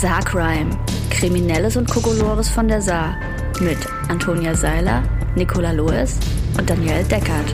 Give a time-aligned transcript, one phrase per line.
[0.00, 0.78] Saarcrime.
[1.08, 3.16] Kriminelles und Kokolores von der Saar.
[3.60, 3.78] Mit
[4.10, 5.02] Antonia Seiler,
[5.36, 6.18] Nicola Loes
[6.58, 7.50] und Danielle Deckert.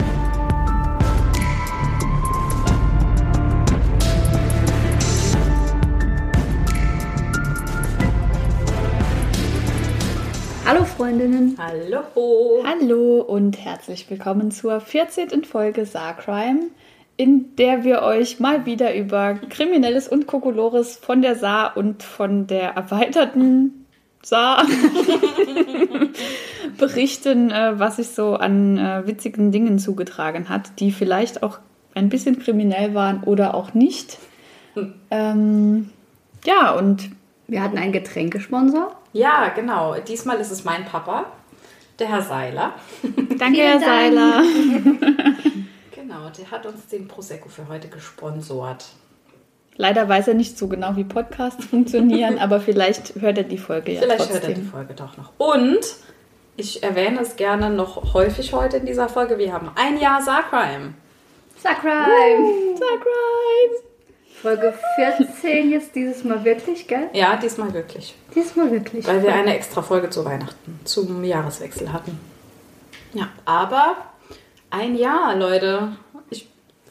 [10.67, 11.57] Hallo Freundinnen.
[11.59, 12.65] Hallo.
[12.65, 15.45] Hallo und herzlich willkommen zur 14.
[15.45, 16.71] Folge Saarcrime,
[17.17, 22.47] in der wir euch mal wieder über Kriminelles und Kokolores von der Saar und von
[22.47, 23.87] der erweiterten
[24.23, 24.65] Saar
[26.79, 31.59] berichten, äh, was sich so an äh, witzigen Dingen zugetragen hat, die vielleicht auch
[31.95, 34.19] ein bisschen kriminell waren oder auch nicht.
[35.11, 35.91] Ähm,
[36.45, 37.11] ja, und
[37.47, 38.97] Wir hatten einen Getränkesponsor.
[39.13, 39.97] Ja, genau.
[40.09, 41.27] Diesmal ist es mein Papa,
[41.99, 42.73] der Herr Seiler.
[43.39, 43.85] danke, Herr Dank.
[43.85, 44.43] Seiler.
[46.13, 48.85] Genau, der hat uns den Prosecco für heute gesponsort.
[49.77, 53.93] Leider weiß er nicht so genau, wie Podcasts funktionieren, aber vielleicht hört er die Folge
[53.93, 54.35] ja Vielleicht trotzdem.
[54.35, 55.33] hört er die Folge doch noch.
[55.39, 55.81] Und
[56.57, 59.39] ich erwähne es gerne noch häufig heute in dieser Folge.
[59.39, 60.93] Wir haben ein Jahr Saarcrime.
[61.57, 62.77] Sacrime.
[62.79, 63.83] Saarcrime.
[64.43, 67.09] Folge 14 jetzt dieses Mal wirklich, gell?
[67.15, 68.15] Ja, diesmal wirklich.
[68.35, 69.07] Dieses Mal wirklich.
[69.07, 72.19] Weil wir eine extra Folge zu Weihnachten, zum Jahreswechsel hatten.
[73.15, 73.97] Ja, aber
[74.71, 75.97] ein Jahr, Leute.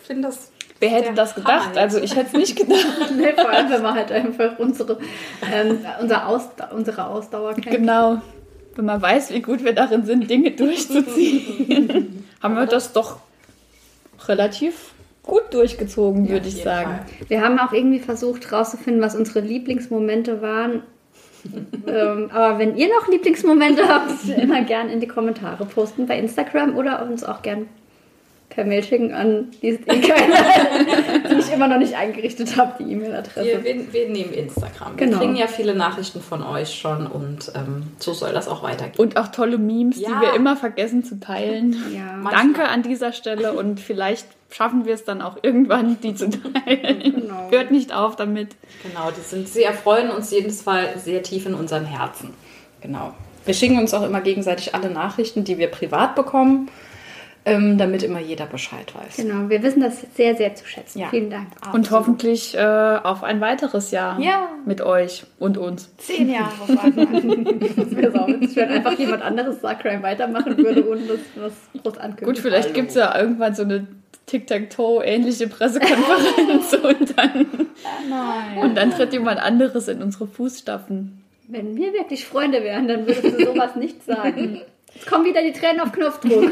[0.01, 0.51] Ich finde das.
[0.79, 1.69] Wer hätte das gedacht?
[1.69, 3.13] Hammer Also ich hätte es nicht gedacht.
[3.15, 4.97] Nee, vor allem, wenn man halt einfach unsere,
[5.53, 7.69] ähm, unser Ausda unsere Ausdauer kennt.
[7.77, 8.21] genau.
[8.75, 13.17] Wenn man weiß, wie gut wir darin sind, Dinge durchzuziehen, haben wir das doch
[14.27, 16.91] relativ gut durchgezogen, würde ich jeden sagen.
[16.91, 17.29] Fall.
[17.29, 20.83] Wir haben auch irgendwie versucht herauszufinden, was unsere Lieblingsmomente waren.
[21.87, 26.75] ähm, aber wenn ihr noch Lieblingsmomente habt, immer gern in die Kommentare posten bei Instagram
[26.75, 27.67] oder uns auch gern
[28.51, 30.33] per Mail schicken an die, die, keine,
[31.29, 33.45] die ich immer noch nicht eingerichtet habe, die E-Mail-Adresse.
[33.45, 34.97] Wir, wir, wir nehmen Instagram.
[34.97, 35.17] Wir Genau.
[35.19, 38.99] kriegen ja viele Nachrichten von euch schon und ähm, so soll das auch weitergehen.
[38.99, 40.09] Und auch tolle Memes, Ja.
[40.09, 41.75] die wir immer vergessen zu teilen.
[41.95, 42.21] Ja.
[42.29, 46.99] Danke an dieser Stelle und vielleicht schaffen wir es dann auch irgendwann, die zu teilen.
[47.15, 47.47] Genau.
[47.49, 48.55] Hört nicht auf damit.
[48.83, 52.31] Genau, die sind sehr freuen uns jedes Fall sehr tief in unseren Herzen.
[52.81, 53.13] Genau.
[53.45, 56.69] Wir schicken uns auch immer gegenseitig alle Nachrichten, die wir privat bekommen,
[57.45, 59.17] ähm, damit immer jeder Bescheid weiß.
[59.17, 60.99] Genau, wir wissen das sehr, sehr zu schätzen.
[60.99, 61.07] Ja.
[61.09, 61.47] Vielen Dank.
[61.73, 64.49] Und hoffentlich äh, auf ein weiteres Jahr Ja.
[64.65, 65.95] mit euch und uns.
[65.97, 67.07] Zehn Jahre auf einmal.
[67.75, 71.97] Das wäre sau witzig, wenn einfach jemand anderes Sacrime weitermachen würde, ohne das was groß
[71.97, 72.25] ankündigen.
[72.27, 73.87] Gut, vielleicht gibt es ja irgendwann so eine
[74.27, 77.47] Tic-Tac-Toe-ähnliche Pressekonferenz und dann,
[78.09, 78.57] Nein.
[78.63, 81.21] und dann tritt jemand anderes in unsere Fußstapfen.
[81.47, 84.61] Wenn wir wirklich Freunde wären, dann würdest du sowas nicht sagen.
[84.93, 86.43] Jetzt kommen wieder die Tränen auf Knopfdruck.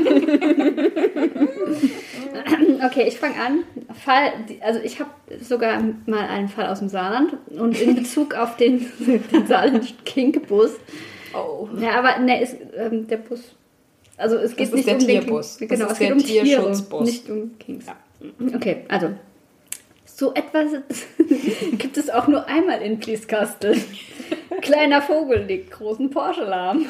[2.86, 3.64] okay, ich fange an.
[4.04, 5.10] Fall, also ich habe
[5.42, 8.86] sogar mal einen Fall aus dem Saarland und in Bezug auf den,
[9.32, 10.72] den saarländischen Kinkbus.
[11.34, 11.68] Oh.
[11.80, 13.42] Ja, aber ne, ist ähm, der Bus.
[14.18, 15.58] Also es geht ist nicht um den Tierbus.
[15.58, 17.06] Kink- Das Genau, ist es geht der um Tierschutzbus.
[17.06, 17.86] nicht um Kings.
[18.56, 19.12] Okay, also
[20.06, 20.72] so etwas
[21.78, 23.78] gibt es auch nur einmal in Blieskastel.
[24.62, 26.86] Kleiner Vogel legt großen Porsche lahm.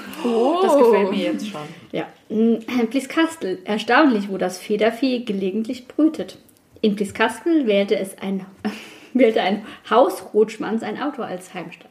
[0.61, 1.61] Das gefällt mir jetzt schon.
[1.91, 3.59] Ja, in Blieskastel.
[3.65, 6.37] Erstaunlich, wo das Federvieh gelegentlich brütet.
[6.81, 8.45] In Blieskastel wählte es ein,
[9.13, 11.88] wählte ein Hausrotschmann sein Auto als Heimstatt.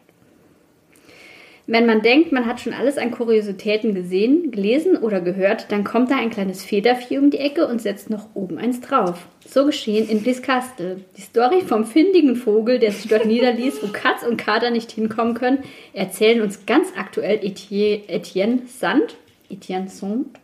[1.71, 6.11] Wenn man denkt, man hat schon alles an Kuriositäten gesehen, gelesen oder gehört, dann kommt
[6.11, 9.27] da ein kleines Federvieh um die Ecke und setzt noch oben eins drauf.
[9.47, 11.05] So geschehen in Blieskastel.
[11.19, 15.35] Die Story vom findigen Vogel, der sich dort niederließ, wo Katz und Kater nicht hinkommen
[15.35, 15.59] können,
[15.93, 19.17] erzählen uns ganz aktuell Etienne, Sand,
[19.51, 20.39] Etienne Sand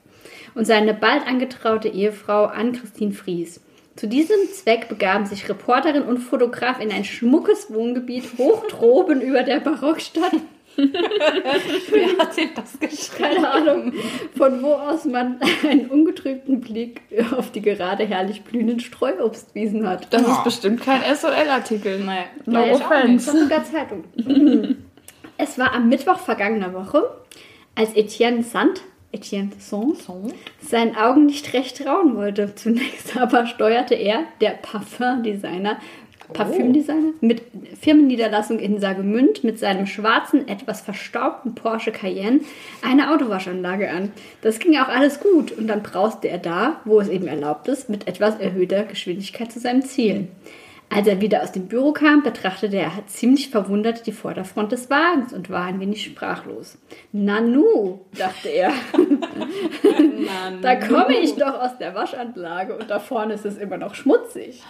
[0.54, 3.62] und seine bald angetraute Ehefrau Ann-Christine Fries.
[3.96, 9.42] Zu diesem Zweck begaben sich Reporterin und Fotograf in ein schmuckes Wohngebiet hoch droben über
[9.42, 10.34] der Barockstadt
[10.76, 13.16] Wer hat denn das geschrieben?
[13.34, 13.92] keine Ahnung,
[14.36, 17.02] von wo aus man einen ungetrübten Blick
[17.36, 20.12] auf die gerade herrlich blühenden Streuobstwiesen hat.
[20.12, 20.32] Das Ja.
[20.38, 22.00] ist bestimmt kein SOL-Artikel.
[22.00, 23.26] Nee, No offense.
[23.26, 24.04] Das ist sogar Zeitung.
[25.38, 27.02] es war am Mittwoch vergangener Woche,
[27.74, 28.82] als Etienne Sand,
[29.12, 29.98] Etienne Sand,
[30.60, 32.54] seinen Augen nicht recht trauen wollte.
[32.56, 35.78] Zunächst aber steuerte er, der Parfumdesigner,
[36.32, 37.42] Parfümdesigner mit
[37.80, 42.40] Firmenniederlassung in Sagemünd mit seinem schwarzen, etwas verstaubten Porsche Cayenne
[42.82, 44.12] eine Autowaschanlage an.
[44.40, 47.90] Das ging auch alles gut und dann brauste er da, wo es eben erlaubt ist,
[47.90, 50.28] mit etwas erhöhter Geschwindigkeit zu seinem Ziel.
[50.90, 55.32] Als er wieder aus dem Büro kam, betrachtete er ziemlich verwundert die Vorderfront des Wagens
[55.32, 56.78] und war ein wenig sprachlos.
[57.10, 58.72] Nanu, dachte er.
[60.62, 64.62] da komme ich doch aus der Waschanlage und da vorne ist es immer noch schmutzig.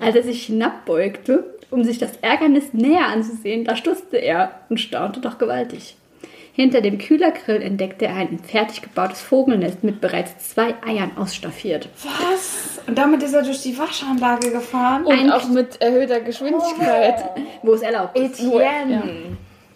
[0.00, 5.20] Als er sich hinabbeugte, um sich das Ärgernis näher anzusehen, da stutzte er und staunte
[5.20, 5.96] doch gewaltig.
[6.60, 11.88] Hinter dem Kühlergrill entdeckte er ein fertig gebautes Vogelnest mit bereits zwei Eiern ausstaffiert.
[12.02, 12.80] Was?
[12.88, 15.04] Und damit ist er durch die Waschanlage gefahren?
[15.04, 17.22] Und Ein- auch mit erhöhter Geschwindigkeit.
[17.62, 18.40] Wo es erlaubt ist.
[18.40, 19.04] Etienne.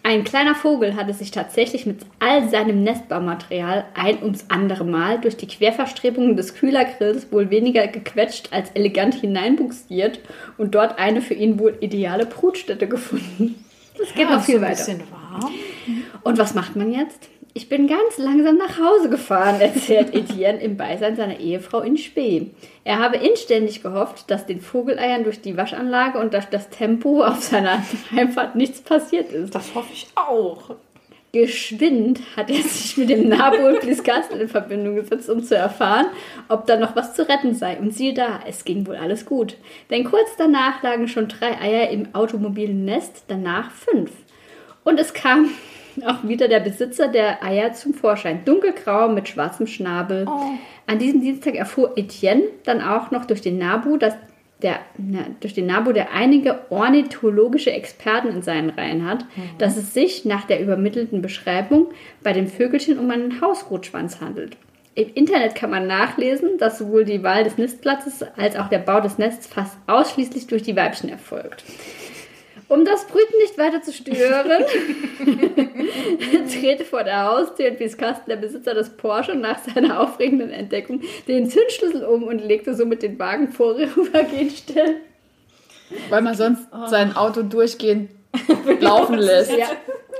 [0.02, 5.37] Ein kleiner Vogel hatte sich tatsächlich mit all seinem Nestbaumaterial ein ums andere Mal durch
[5.37, 10.19] die Querverstrebungen des Kühlergrills wohl weniger gequetscht als elegant hineinbuxiert
[10.58, 13.64] und dort eine für ihn wohl ideale Brutstätte gefunden.
[14.02, 14.76] Es geht Ja, noch viel ist ein weiter.
[14.76, 15.52] bisschen warm.
[16.25, 17.29] Und was macht man jetzt?
[17.55, 22.51] Ich bin ganz langsam nach Hause gefahren, erzählt Etienne im Beisein seiner Ehefrau in Spee.
[22.85, 27.43] Er habe inständig gehofft, dass den Vogeleiern durch die Waschanlage und durch das Tempo auf
[27.43, 29.55] seiner Heimfahrt nichts passiert ist.
[29.55, 30.77] Das hoffe ich auch.
[31.35, 36.07] Geschwind hat er sich mit dem Nabol Bliskastel in Verbindung gesetzt, um zu erfahren,
[36.49, 37.79] ob da noch was zu retten sei.
[37.79, 39.57] Und siehe da, es ging wohl alles gut.
[39.91, 44.11] Denn kurz danach lagen schon drei Eier im automobilen Nest, danach fünf.
[44.85, 45.51] Und es kam
[46.06, 48.44] auch wieder der Besitzer der Eier zum Vorschein.
[48.44, 50.27] Dunkelgrau mit schwarzem Schnabel.
[50.87, 54.15] An diesem Dienstag erfuhr Etienne dann auch noch durch den Nabu, dass
[54.62, 59.25] der, na, durch den NABU, der einige ornithologische Experten in seinen Reihen hat,
[59.59, 61.89] dass es sich nach der übermittelten Beschreibung
[62.23, 64.56] bei den Vögelchen um einen Hausrotschwanz handelt.
[64.95, 69.00] Im Internet kann man nachlesen, dass sowohl die Wahl des Nistplatzes als auch der Bau
[69.00, 71.65] des Nests fast ausschließlich durch die Weibchen erfolgt.
[72.69, 74.64] Um das Brüten nicht weiter zu stören,
[76.49, 81.50] trete vor der Haustür in Wieskasten der Besitzer des Porsche nach seiner aufregenden Entdeckung den
[81.50, 84.97] Zündschlüssel um und legte somit den Wagen vorübergehend still.
[86.09, 88.11] Weil man sonst sein Auto durchgehend
[88.81, 89.56] laufen lässt.
[89.56, 89.67] Ja.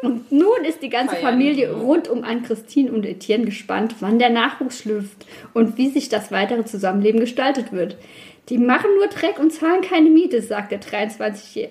[0.03, 1.35] Und nun ist die ganze Feiern.
[1.35, 5.25] Familie rund um an Christine und Etienne gespannt, wann der Nachwuchs schlüpft
[5.55, 7.97] und wie sich das weitere Zusammenleben gestaltet wird.
[8.49, 11.69] Die machen nur Dreck und zahlen keine Miete, sagt der 23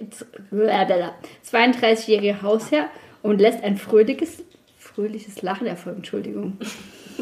[0.53, 2.89] 32-jährige Hausherr
[3.21, 4.43] und lässt ein fröhliches,
[4.77, 5.97] fröhliches Lachen erfolgen.
[5.97, 6.57] Entschuldigung.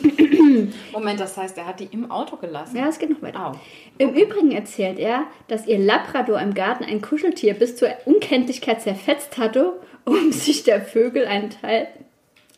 [0.93, 2.77] Moment, das heißt, er hat die im Auto gelassen.
[2.77, 3.47] Ja, es geht noch weiter.
[3.47, 3.51] Au.
[3.97, 9.37] Im Übrigen erzählt er, dass ihr Labrador im Garten ein Kuscheltier bis zur Unkenntlichkeit zerfetzt
[9.37, 9.73] hatte,
[10.05, 11.87] um sich der Vögel einen Teil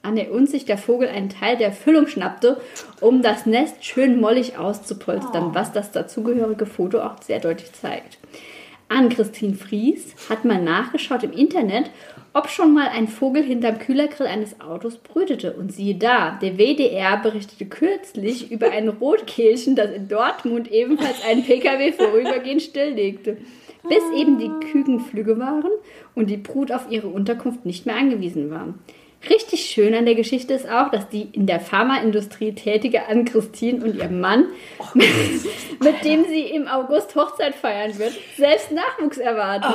[0.03, 2.59] an der und sich der Vogel einen Teil der Füllung schnappte,
[2.99, 8.17] um das Nest schön mollig auszupolstern, was das dazugehörige Foto auch sehr deutlich zeigt.
[8.89, 11.89] An Christine Fries hat mal nachgeschaut im Internet,
[12.33, 15.53] ob schon mal ein Vogel hinterm Kühlergrill eines Autos brütete.
[15.53, 21.43] Und siehe da, der WDR berichtete kürzlich über ein Rotkehlchen, das in Dortmund ebenfalls einen
[21.43, 23.37] PKW vorübergehend stilllegte.
[23.87, 25.71] Bis eben die Küken flügge waren
[26.13, 28.73] und die Brut auf ihre Unterkunft nicht mehr angewiesen war.
[29.29, 33.95] Richtig schön an der Geschichte ist auch, dass die in der Pharmaindustrie tätige Ann-Christine und
[33.95, 34.45] ihr Mann,
[35.79, 39.65] mit dem sie im August Hochzeit feiern wird, selbst Nachwuchs erwarten.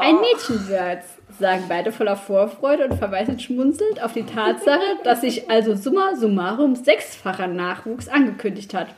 [0.00, 1.06] Ein Mädchen wird's,
[1.38, 6.74] sagen beide voller Vorfreude und verweisen schmunzelnd auf die Tatsache, dass sich also summa summarum
[6.74, 8.88] sechsfacher Nachwuchs angekündigt hat.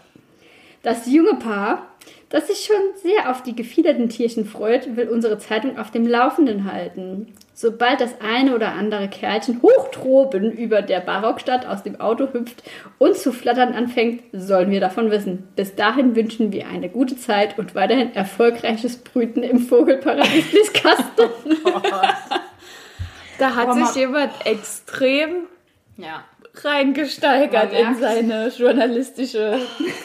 [0.83, 1.89] Das junge Paar,
[2.31, 6.73] das sich schon sehr auf die gefiederten Tierchen freut, will unsere Zeitung auf dem Laufenden
[6.73, 7.35] halten.
[7.61, 12.63] Sobald das eine oder andere Kerlchen hochtroben über der Barockstadt aus dem Auto hüpft
[12.97, 15.47] und zu flattern anfängt, sollen wir davon wissen.
[15.57, 21.05] Bis dahin wünschen wir eine gute Zeit und weiterhin erfolgreiches Brüten im Vogelparadies bis Kasten.
[23.39, 25.45] Da hat Aber sich jemand extrem
[25.99, 26.25] Ja.
[26.63, 29.59] reingesteigert in seine journalistische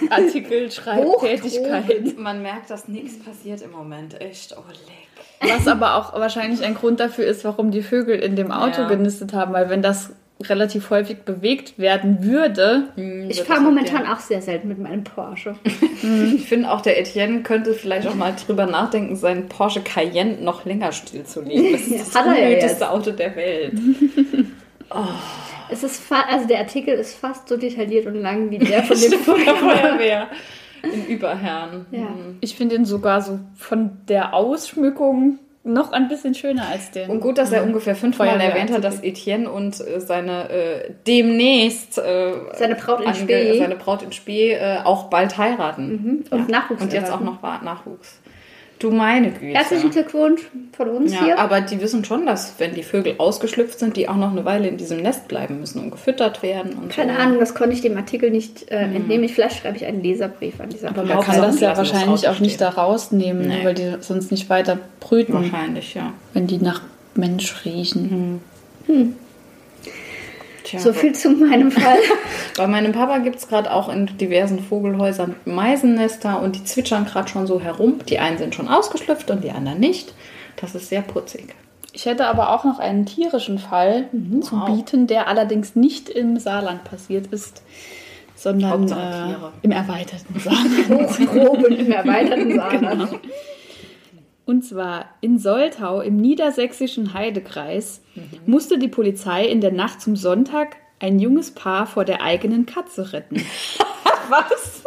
[0.09, 2.17] Artikelschreibtätigkeit.
[2.17, 4.19] Man merkt, dass nichts passiert im Moment.
[4.19, 5.14] Echt, oh leck.
[5.42, 8.88] Was aber auch wahrscheinlich ein Grund dafür ist, warum die Vögel in dem Auto Ja.
[8.88, 10.12] genistet haben, weil wenn das
[10.44, 12.89] relativ häufig bewegt werden würde,
[13.30, 15.56] Ich fahre momentan auch sehr selten mit meinem Porsche.
[16.36, 20.65] Ich finde auch, der Etienne könnte vielleicht auch mal drüber nachdenken, seinen Porsche Cayenne noch
[20.65, 21.72] länger stillzulegen.
[21.72, 22.89] Das ist das unnötigste.
[22.89, 23.74] Auto der Welt.
[25.70, 29.20] Es ist also der Artikel ist fast so detailliert und lang wie der von dem
[29.20, 30.27] Feuerwehr.
[30.94, 31.86] In Überherrn.
[31.92, 32.08] Ja.
[32.42, 37.10] ich finde ihn sogar so von der Ausschmückung noch ein bisschen schöner als den.
[37.10, 40.92] Und gut, dass er ungefähr fünfmal Feuerwehr- erwähnt hat, dass Etienne und äh, seine äh,
[41.08, 43.58] demnächst äh, Seine Braut in Spee.
[43.58, 46.24] seine Braut in Spee äh, auch bald heiraten.
[46.30, 47.25] Und Nachwuchs Und jetzt auch erwarten.
[47.25, 48.20] noch Wa- Nachwuchs.
[48.77, 49.53] Du meine Güte.
[49.53, 50.41] Herzlichen Glückwunsch
[50.75, 51.39] von uns Ja, hier.
[51.39, 54.67] aber die wissen schon, dass wenn die Vögel ausgeschlüpft sind, die auch noch eine Weile
[54.67, 57.20] in diesem Nest bleiben müssen und gefüttert werden und Keine so.
[57.20, 59.24] Ahnung, das konnte ich dem Artikel nicht äh, entnehmen.
[59.24, 62.39] Ich, vielleicht schreibe ich einen Leserbrief an dieser aber man kann das ja wahrscheinlich auch
[62.39, 63.63] nicht da rausnehmen, Nee.
[63.63, 66.12] weil die sonst nicht weiter brüten, Wahrscheinlich, ja.
[66.34, 66.82] wenn die nach
[67.15, 68.41] Mensch riechen.
[68.86, 68.96] Tja.
[70.77, 71.98] Tja, So viel zu meinem Fall.
[72.58, 77.27] Bei meinem Papa gibt es gerade auch in diversen Vogelhäusern Meisennester und die zwitschern gerade
[77.27, 78.00] schon so herum.
[78.10, 80.13] Die einen sind schon ausgeschlüpft und die anderen nicht.
[80.58, 81.55] Das ist sehr putzig.
[81.94, 84.10] Ich hätte aber auch noch einen tierischen Fall
[84.41, 84.65] zu Wow.
[84.65, 87.62] bieten, der allerdings nicht im Saarland passiert ist,
[88.36, 90.89] sondern äh, im erweiterten Saarland.
[91.10, 93.10] Hochgroben im erweiterten Saarland.
[94.45, 98.01] Und zwar in Soltau im niedersächsischen Heidekreis
[98.45, 103.11] musste die Polizei in der Nacht zum Sonntag ein junges Paar vor der eigenen Katze
[103.11, 103.37] retten.
[104.29, 104.83] Was?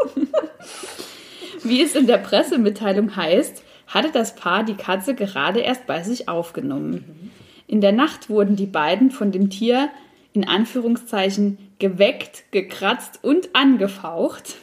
[1.64, 6.28] Wie es in der Pressemitteilung heißt, hatte das Paar die Katze gerade erst bei sich
[6.28, 7.32] aufgenommen.
[7.66, 9.90] In der Nacht wurden die beiden von dem Tier
[10.32, 14.56] in Anführungszeichen geweckt, gekratzt und angefaucht.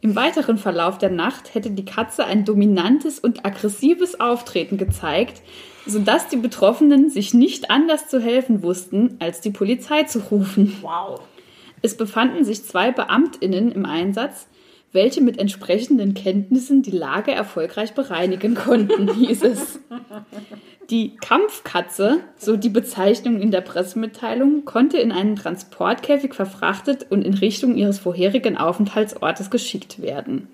[0.00, 5.42] Im weiteren Verlauf der Nacht hätte die Katze ein dominantes und aggressives Auftreten gezeigt,
[5.86, 10.76] sodass die Betroffenen sich nicht anders zu helfen wussten, als die Polizei zu rufen.
[10.82, 11.20] Wow.
[11.82, 14.46] Es befanden sich zwei Beamtinnen im Einsatz,
[14.92, 19.80] welche mit entsprechenden Kenntnissen die Lage erfolgreich bereinigen konnten, hieß es.
[20.90, 27.34] Die Kampfkatze, so die Bezeichnung in der Pressemitteilung, konnte in einen Transportkäfig verfrachtet und in
[27.34, 30.48] Richtung ihres vorherigen Aufenthaltsortes geschickt werden.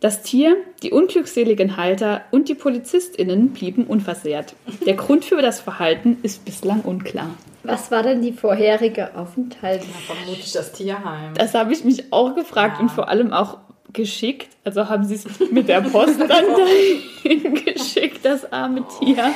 [0.00, 4.54] Das Tier, die unglückseligen Halter und die PolizistInnen blieben unversehrt.
[4.84, 7.30] Der Grund für das Verhalten ist bislang unklar.
[7.62, 9.82] Was war denn die vorherige Aufenthalt?
[9.84, 11.34] Vermutlich das Tierheim.
[11.34, 13.58] Das habe ich mich auch gefragt und vor allem auch
[13.92, 14.48] geschickt.
[14.64, 19.32] Also haben sie es mit der Post dann dahin geschickt, das arme Tier.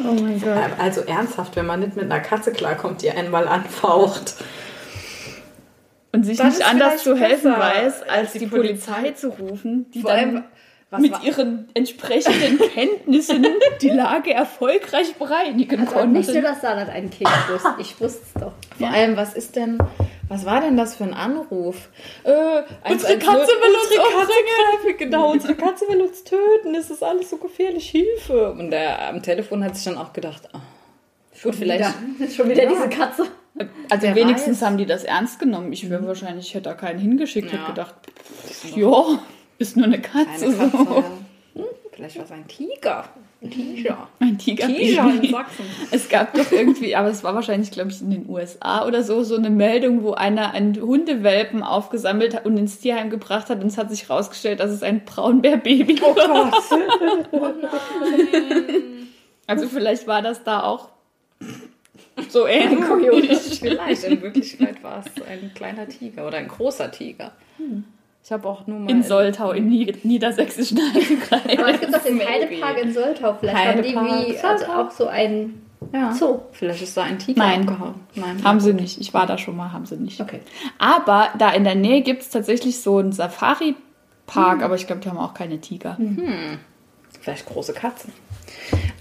[0.00, 0.56] Oh mein Gott.
[0.78, 4.34] Also ernsthaft, wenn man nicht mit einer Katze klarkommt, die einmal anfaucht.
[6.12, 8.92] Und sich Was nicht anders zu helfen besser weiß, als als die, die Polizei.
[8.92, 10.44] Polizei zu rufen, die Vor dann allem,
[10.92, 13.46] was mit war- ihren entsprechenden Kenntnissen
[13.80, 16.42] die Lage erfolgreich bereinigen Also nicht nur konnten.
[16.42, 17.74] das Saarland einen Kind wusste.
[17.80, 18.52] Ich wusste es doch.
[18.78, 19.78] Vor allem, was ist denn,
[20.28, 21.88] was war denn das für ein Anruf?
[22.24, 24.24] Äh, Unsere 110 Katze will uns unsere
[24.82, 28.52] Katze, genau, unsere Katze will uns töten, es ist alles so gefährlich, Hilfe.
[28.52, 30.60] Und der am Telefon hat sich dann auch gedacht, ah,
[31.42, 31.84] gut, vielleicht,
[32.18, 32.30] Wieder.
[32.36, 33.26] Schon wieder diese Katze.
[33.90, 34.66] Also Wer wenigstens weiß.
[34.68, 35.72] haben die das ernst genommen.
[35.74, 37.58] Ich wäre wahrscheinlich, ich hätte da keinen hingeschickt, Ja.
[37.58, 37.94] hätte gedacht,
[38.46, 39.18] pff, ja,
[39.62, 40.46] ist nur eine Katze.
[40.46, 40.76] eine Katze.
[40.76, 41.04] so.
[41.54, 43.04] Hm, vielleicht war es ein Tiger.
[43.42, 44.08] Ein Tiger.
[44.20, 44.66] Ein Tiger.
[44.68, 45.64] Tiger in Sachsen.
[45.90, 49.24] Es gab doch irgendwie, aber es war wahrscheinlich, glaube ich, in den USA oder so,
[49.24, 53.66] so eine Meldung, wo einer einen Hundewelpen aufgesammelt hat und ins Tierheim gebracht hat und
[53.66, 56.52] es hat sich rausgestellt, dass es ein Braunbärbaby war.
[59.44, 60.88] Also vielleicht war das da auch
[62.28, 63.58] so ähnlich.
[63.60, 67.32] Vielleicht, in Wirklichkeit war es ein kleiner Tiger oder ein großer Tiger.
[68.24, 70.78] Ich habe auch nur mal In Soltau im Nied niedersächsischen
[71.30, 71.74] Aber Heidekreis.
[71.74, 72.20] es gibt doch den.
[72.20, 73.36] Heidepark in Soltau.
[73.40, 73.94] Vielleicht haben die
[74.34, 75.60] wie, also auch so ein
[75.92, 76.12] Ja.
[76.12, 76.40] Zoo.
[76.52, 77.62] Vielleicht ist da ein Tiger Nein.
[77.68, 77.94] abgehauen.
[78.14, 78.44] Nein.
[78.44, 79.00] Haben sie nicht.
[79.00, 80.20] Ich war da schon mal, haben sie nicht.
[80.20, 80.40] Okay.
[80.78, 85.08] Aber da in der Nähe gibt es tatsächlich so einen Safari-Park, aber ich glaube, die
[85.08, 85.98] haben auch keine Tiger.
[87.20, 88.12] Vielleicht große Katzen.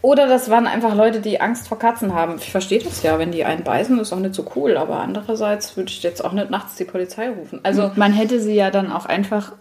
[0.01, 2.35] Oder das waren einfach Leute, die Angst vor Katzen haben.
[2.37, 4.77] Ich verstehe das ja, wenn die einen beißen, ist auch nicht so cool.
[4.77, 7.59] Aber andererseits würde ich jetzt auch nicht nachts die Polizei rufen.
[7.63, 9.53] Also, Man hätte sie ja dann auch einfach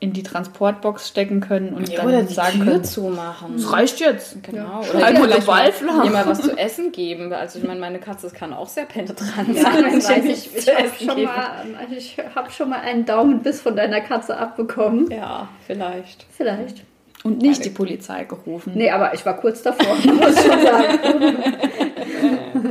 [0.00, 3.54] in die Transportbox stecken können und dann oder die sagen Tür können, zumachen.
[3.54, 4.42] es reicht jetzt.
[4.42, 4.82] Genau.
[4.82, 6.10] Halt Oder mal vielleicht eine Walflamme.
[6.10, 7.32] mal was zu essen geben.
[7.32, 9.94] Also ich meine, meine Katze kann auch sehr penetrant Ja, sein.
[9.94, 10.56] das ich.
[10.56, 14.36] Ich zu habe schon, mal, also ich hab schon mal einen Daumenbiss von deiner Katze
[14.36, 15.08] abbekommen.
[15.08, 16.26] Ja, vielleicht.
[16.32, 16.82] Vielleicht.
[17.24, 18.72] Und nicht die Polizei gerufen.
[18.74, 20.98] Nee, aber ich war kurz davor, muss ich schon sagen.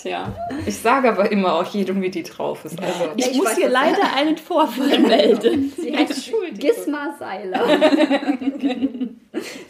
[0.02, 0.32] Tja.
[0.66, 2.80] Ich sage aber immer auch jedem, wie die drauf ist.
[2.82, 5.72] Also, Ich, Ich muss weiß, hier leider einen Vorfall melden.
[5.76, 7.64] Sie heißt Gisma Seiler.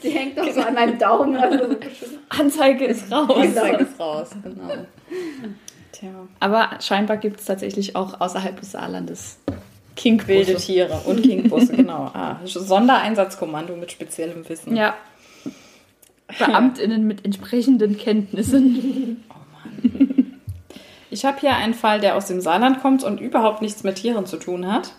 [0.02, 1.38] Sie hängt doch so an meinem Daumen.
[1.38, 1.76] Also
[2.30, 3.46] Anzeige ist raus.
[3.46, 4.30] ich zeige es raus.
[4.44, 4.74] Genau.
[5.92, 6.10] Tja.
[6.40, 9.40] Aber scheinbar gibt es tatsächlich auch außerhalb des Saarlandes
[9.96, 10.56] Wilde Kinkbusse.
[10.56, 12.12] Tiere und Kingbusse, genau.
[12.14, 14.76] Ah, Sondereinsatzkommando mit speziellem Wissen.
[14.76, 14.96] Ja.
[16.40, 19.24] BeamtInnen mit entsprechenden Kenntnissen.
[21.12, 24.26] Ich habe hier einen Fall, der aus dem Saarland kommt und überhaupt nichts mit Tieren
[24.26, 24.92] zu tun hat.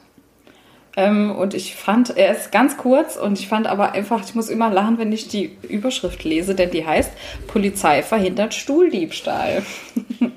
[0.96, 4.48] Ähm, und ich fand, er ist ganz kurz und ich fand aber einfach, ich muss
[4.48, 7.12] immer lachen, wenn ich die Überschrift lese, denn die heißt
[7.48, 9.62] Polizei verhindert Stuhldiebstahl.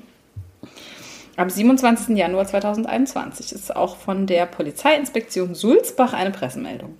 [1.40, 2.18] Am 27.
[2.18, 6.98] Januar 2021 ist auch von der Polizeiinspektion Sulzbach eine Pressemeldung.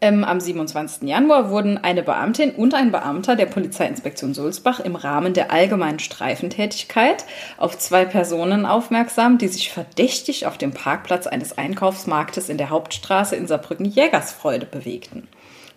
[0.00, 1.06] Ähm, am 27.
[1.06, 7.26] Januar wurden eine Beamtin und ein Beamter der Polizeiinspektion Sulzbach im Rahmen der allgemeinen Streifentätigkeit
[7.58, 13.36] auf zwei Personen aufmerksam, die sich verdächtig auf dem Parkplatz eines Einkaufsmarktes in der Hauptstraße
[13.36, 15.28] in Saarbrücken Jägersfreude bewegten.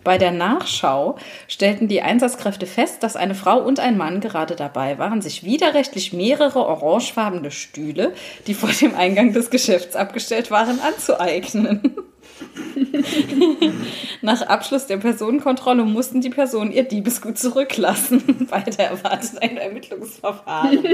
[0.04, 1.16] Bei der Nachschau
[1.48, 6.12] stellten die Einsatzkräfte fest, dass eine Frau und ein Mann gerade dabei waren, sich widerrechtlich
[6.12, 8.12] mehrere orangefarbene Stühle,
[8.46, 11.96] die vor dem Eingang des Geschäfts abgestellt waren, anzueignen.
[14.22, 18.46] Nach Abschluss der Personenkontrolle mussten die Personen ihr Diebesgut zurücklassen.
[18.50, 20.84] Weiter erwartet ein Ermittlungsverfahren.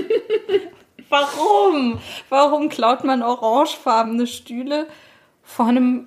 [1.09, 1.99] Warum?
[2.29, 4.87] Warum klaut man orangefarbene Stühle
[5.43, 6.07] vor einem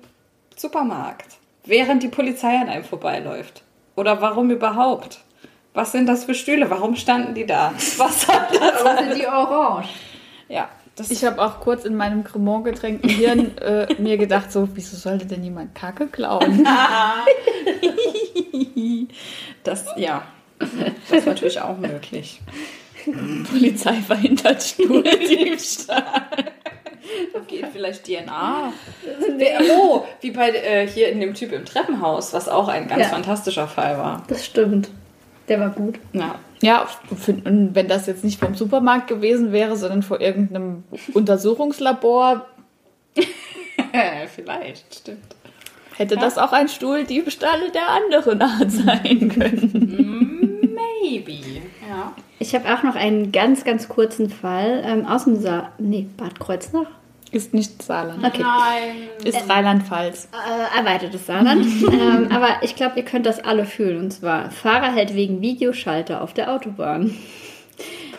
[0.56, 1.33] Supermarkt,
[1.64, 3.62] während die Polizei an einem vorbeiläuft?
[3.96, 5.20] Oder warum überhaupt?
[5.72, 6.70] Was sind das für Stühle?
[6.70, 7.72] Warum standen die da?
[7.96, 8.84] Was hat das?
[8.84, 9.88] Warum sind die orange?
[10.48, 14.68] Ja, das Ich habe auch kurz in meinem Cremant getränkten Hirn äh, mir gedacht, so,
[14.74, 16.64] wieso sollte denn jemand Kacke klauen?
[19.64, 20.22] das ja,
[20.58, 20.70] das
[21.18, 22.40] ist natürlich auch möglich.
[23.50, 26.02] Polizei verhindert Stuhldiebstahl.
[27.32, 28.72] Da geht vielleicht DNA.
[29.36, 33.02] Wer- Oh, wie bei äh, hier in dem Typ im Treppenhaus, was auch ein ganz
[33.02, 33.08] Ja.
[33.08, 34.22] fantastischer Fall war.
[34.28, 34.88] Das stimmt.
[35.48, 35.96] Der war gut.
[36.12, 36.36] Ja.
[36.62, 36.86] Ja,
[37.26, 42.46] und wenn das jetzt nicht vom Supermarkt gewesen wäre, sondern vor irgendeinem Untersuchungslabor,
[44.34, 45.36] vielleicht, stimmt.
[45.96, 50.03] hätte das auch ein Stuhldiebstahl der anderen Art sein können.
[51.94, 52.12] Ja.
[52.38, 56.40] Ich habe auch noch einen ganz, ganz kurzen Fall ähm, aus dem Sa nee, Bad
[56.40, 56.88] Kreuznach.
[57.30, 58.24] Ist nicht Saarland.
[58.24, 58.42] Okay.
[58.42, 59.08] Nein.
[59.24, 60.28] Ist Rheinland-Pfalz.
[60.32, 61.66] Äh, erweitertes Saarland.
[61.92, 63.98] ähm, aber ich glaube, ihr könnt das alle fühlen.
[63.98, 67.16] Und zwar, Fahrer hält wegen Videoschalter auf der Autobahn.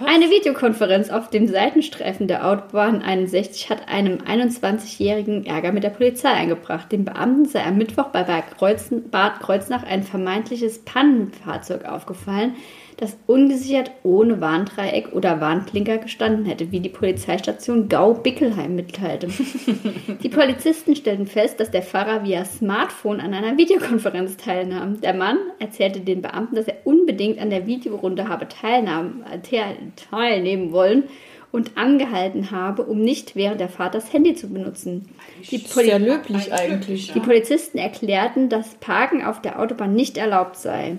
[0.04, 6.32] Eine Videokonferenz auf dem Seitenstreifen der Autobahn 61 hat einem 21-Jährigen Ärger mit der Polizei
[6.32, 6.92] eingebracht.
[6.92, 12.56] Dem Beamten sei am Mittwoch bei Bad Kreuznach ein vermeintliches Pannenfahrzeug aufgefallen,
[12.98, 19.28] das ungesichert ohne Warndreieck oder Warnklinker gestanden hätte, wie die Polizeistation Gau-Bickelheim mitteilte.
[20.24, 25.02] Die Polizisten stellten fest, dass der Fahrer via Smartphone an einer Videokonferenz teilnahm.
[25.02, 29.76] Der Mann erzählte den Beamten, dass er unbedingt an der Videorunde habe teilnahm, äh, te-
[30.10, 31.04] teilnehmen wollen
[31.52, 35.08] und angehalten habe, um nicht während der Fahrt das Handy zu benutzen.
[35.52, 37.12] Die, Poli Sehr löblich eigentlich.
[37.14, 40.98] die Polizisten erklärten, dass Parken auf der Autobahn nicht erlaubt sei.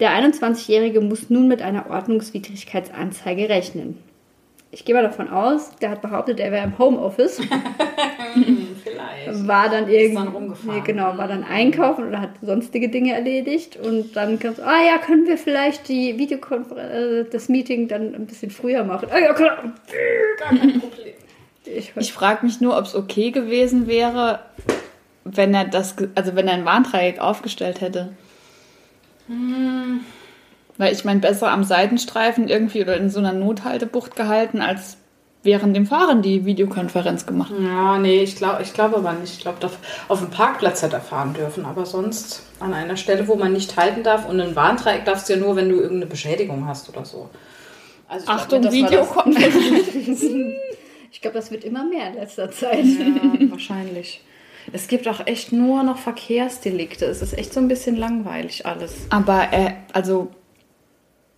[0.00, 3.98] Der 21-Jährige muss nun mit einer Ordnungswidrigkeitsanzeige rechnen.
[4.70, 7.40] Ich gehe mal davon aus, der hat behauptet, er wäre im Homeoffice.
[8.82, 9.48] Vielleicht.
[9.48, 10.70] war dann irgendwie.
[10.70, 14.84] Nee, genau war dann einkaufen oder hat sonstige Dinge erledigt und dann kam es ah
[14.84, 19.18] ja können wir vielleicht die Videokonferenz äh, das Meeting dann ein bisschen früher machen ah,
[19.18, 19.72] ja klar
[20.38, 21.14] Gar kein Problem.
[21.64, 24.40] ich, Ich frage mich nur, ob es okay gewesen wäre,
[25.24, 28.10] wenn er das, also wenn er ein Warndreieck aufgestellt hätte.
[30.78, 34.98] Weil ich meine, besser am Seitenstreifen irgendwie oder in so einer Nothaltebucht gehalten, als
[35.46, 37.52] während dem Fahren die Videokonferenz gemacht.
[37.58, 39.32] Ja, nee, ich glaube ich glaub aber nicht.
[39.32, 39.70] Ich glaube,
[40.08, 43.76] auf dem Parkplatz hätte er fahren dürfen, aber sonst an einer Stelle, wo man nicht
[43.76, 47.04] halten darf und ein Warndreieck darfst du ja nur, wenn du irgendeine Beschädigung hast oder
[47.04, 47.30] so.
[48.08, 50.22] Also Achtung, Videokonferenz.
[51.12, 54.22] ich glaube das wird immer mehr in letzter Zeit ja, wahrscheinlich.
[54.72, 57.04] Es gibt auch echt nur noch Verkehrsdelikte.
[57.06, 59.06] Es ist echt so ein bisschen langweilig alles.
[59.10, 60.28] Aber er, also,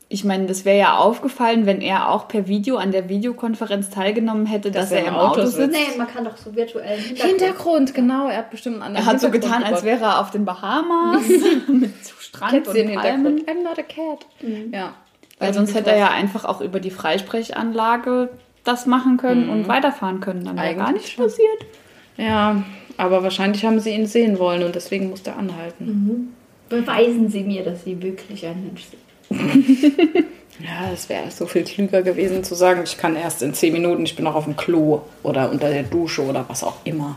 [0.08, 4.46] ich meine, das wäre ja aufgefallen, wenn er auch per Video an der Videokonferenz teilgenommen
[4.46, 5.72] hätte, dass, er im Auto sitzt.
[5.72, 7.40] nee man kann doch so virtuell Hintergrund.
[7.40, 8.28] Hintergrund, genau.
[8.28, 11.22] Er hat bestimmt einen anderen Er hat so getan, als wäre er auf den Bahamas
[11.68, 12.94] mit Strand Kätzchen und.
[12.96, 13.40] Palmen.
[13.46, 14.26] I'm not a cat.
[14.72, 14.94] Ja.
[15.38, 18.30] Weil sonst hätte er ja einfach auch über die Freisprechanlage
[18.64, 20.44] das machen können und weiterfahren können.
[20.44, 21.64] Dann wäre gar nichts passiert.
[22.16, 22.62] Ja,
[22.98, 26.34] aber wahrscheinlich haben sie ihn sehen wollen und deswegen musste er anhalten.
[26.68, 30.24] beweisen Sie mir dass Sie wirklich ein Mensch sind
[30.60, 34.04] Ja, es wäre so viel klüger gewesen zu sagen, ich kann erst in zehn Minuten,
[34.04, 37.16] ich bin noch auf dem Klo oder unter der Dusche oder was auch immer.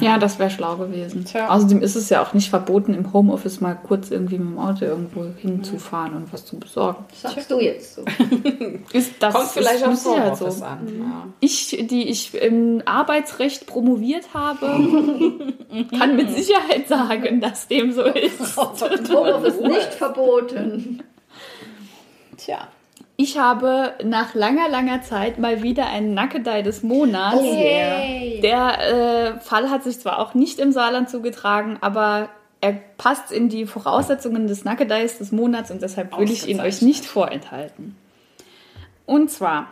[0.00, 1.24] Ja, das wäre schlau gewesen.
[1.26, 1.50] Tja.
[1.50, 4.86] Außerdem ist es ja auch nicht verboten, im Homeoffice mal kurz irgendwie mit dem Auto
[4.86, 7.04] irgendwo hinzufahren und was zu besorgen.
[7.14, 8.04] sagst du jetzt so
[8.92, 10.64] Ist das Kommt vielleicht Sicherheit Homeoffice so.
[10.64, 10.88] an.
[10.98, 11.26] Ja.
[11.40, 14.66] Ich, die ich im Arbeitsrecht promoviert habe,
[15.98, 18.56] kann mit Sicherheit sagen, dass dem so ist.
[18.56, 21.02] Homeoffice nicht verboten
[22.38, 22.68] Tja.
[23.16, 27.36] Ich habe nach langer, langer Zeit mal wieder einen Nackedei des Monats.
[27.38, 28.40] Oh yeah.
[28.42, 32.28] Der äh, Fall hat sich zwar auch nicht im Saarland zugetragen, aber
[32.60, 36.82] er passt in die Voraussetzungen des Nackedeis des Monats und deshalb will ich ihn euch
[36.82, 37.94] nicht vorenthalten.
[39.06, 39.68] Und zwar,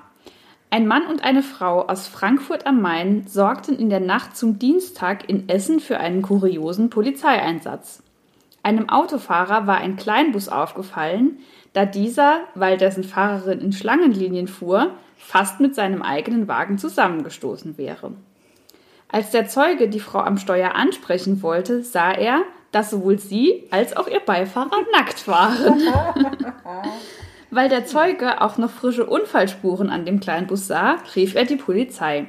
[0.70, 5.28] ein Mann und eine Frau aus Frankfurt am Main sorgten in der Nacht zum Dienstag
[5.28, 8.02] in Essen für einen kuriosen Polizeieinsatz.
[8.62, 11.38] Einem Autofahrer war ein Kleinbus aufgefallen,
[11.72, 18.12] da dieser, weil dessen Fahrerin in Schlangenlinien fuhr, fast mit seinem eigenen Wagen zusammengestoßen wäre.
[19.08, 23.96] Als der Zeuge die Frau am Steuer ansprechen wollte, sah er, dass sowohl sie als
[23.96, 25.82] auch ihr Beifahrer nackt waren.
[27.50, 32.26] Weil der Zeuge auch noch frische Unfallspuren an dem Kleinbus sah, rief er die Polizei.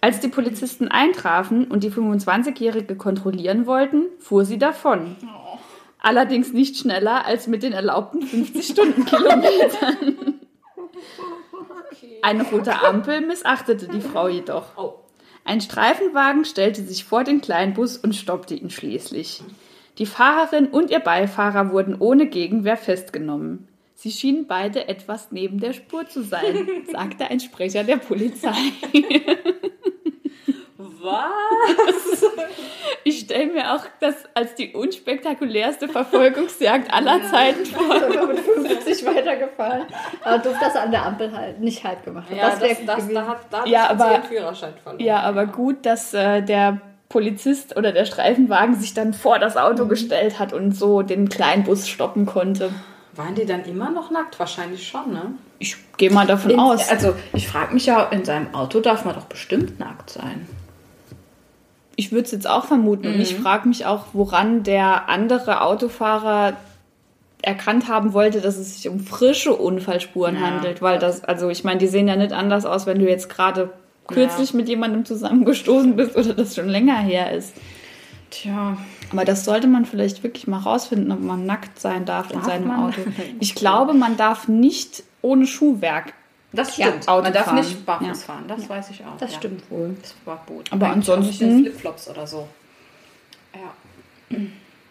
[0.00, 5.16] Als die Polizisten eintrafen und die 25-Jährige kontrollieren wollten, fuhr sie davon.
[6.02, 10.40] Allerdings nicht schneller als mit den erlaubten 50 Stundenkilometern.
[12.22, 14.96] Eine rote Ampel missachtete die Frau jedoch.
[15.44, 19.42] Ein Streifenwagen stellte sich vor den Kleinbus und stoppte ihn schließlich.
[19.98, 23.68] Die Fahrerin und ihr Beifahrer wurden ohne Gegenwehr festgenommen.
[23.94, 28.56] Sie schienen beide etwas neben der Spur zu sein, sagte ein Sprecher der Polizei.
[31.00, 32.22] Was?
[33.04, 37.92] Ich stelle mir auch das als die unspektakulärste Verfolgungsjagd aller Zeiten vor.
[37.94, 39.86] Einfach mit 50 weitergefahren.
[40.22, 42.36] Aber doof, dass er an der Ampel halt nicht halt gemacht hat.
[42.36, 45.04] Ja, das das, das, da hat, da Ja, aber- Führerschein verloren.
[45.04, 49.86] Ja, aber gut, dass äh, der Polizist oder der Streifenwagen sich dann vor das Auto
[49.86, 52.70] gestellt hat und so den Kleinbus stoppen konnte.
[53.14, 54.38] Waren die dann immer noch nackt?
[54.38, 55.32] Wahrscheinlich schon, ne?
[55.58, 56.88] Ich gehe mal davon aus.
[56.88, 60.46] Also, ich frage mich ja, in seinem Auto darf man doch bestimmt nackt sein.
[62.02, 63.06] Ich würde es jetzt auch vermuten.
[63.06, 66.54] Und ich frage mich auch, woran der andere Autofahrer
[67.42, 70.40] erkannt haben wollte, dass es sich um frische Unfallspuren Ja.
[70.40, 70.82] handelt.
[70.82, 73.70] Weil das, also ich meine, die sehen ja nicht anders aus, wenn du jetzt gerade
[74.08, 77.54] kürzlich mit jemandem zusammengestoßen bist oder das schon länger her ist.
[78.30, 78.76] Tja,
[79.12, 82.46] Aber das sollte man vielleicht wirklich mal rausfinden, ob man nackt sein darf, in Darf
[82.46, 82.80] seinem man?
[82.88, 83.00] Auto.
[83.40, 86.14] Ich glaube, man darf nicht ohne Schuhwerk.
[86.52, 87.08] Das Ja, stimmt.
[87.08, 87.56] Auto man darf fahren.
[87.56, 88.14] nicht barfuß Ja.
[88.14, 89.16] fahren, das weiß ich auch.
[89.18, 89.38] Das ja.
[89.38, 89.96] stimmt wohl.
[90.00, 90.70] Das war gut.
[90.72, 92.48] Aber Eigentlich ansonsten- Flipflops oder so.
[93.54, 94.38] Ja.